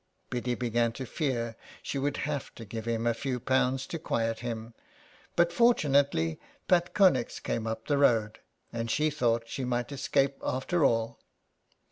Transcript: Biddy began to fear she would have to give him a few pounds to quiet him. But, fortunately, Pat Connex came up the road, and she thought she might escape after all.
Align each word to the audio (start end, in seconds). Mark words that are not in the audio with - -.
Biddy 0.31 0.55
began 0.55 0.93
to 0.93 1.05
fear 1.05 1.55
she 1.83 1.99
would 1.99 2.17
have 2.25 2.55
to 2.55 2.65
give 2.65 2.85
him 2.87 3.05
a 3.05 3.13
few 3.13 3.39
pounds 3.39 3.85
to 3.85 3.99
quiet 3.99 4.39
him. 4.39 4.73
But, 5.35 5.53
fortunately, 5.53 6.39
Pat 6.67 6.95
Connex 6.95 7.39
came 7.39 7.67
up 7.67 7.85
the 7.87 7.99
road, 7.99 8.39
and 8.73 8.89
she 8.89 9.11
thought 9.11 9.43
she 9.47 9.63
might 9.63 9.91
escape 9.91 10.37
after 10.43 10.83
all. 10.83 11.19